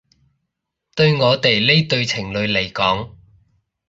[0.95, 3.17] 對我哋呢對情侶嚟講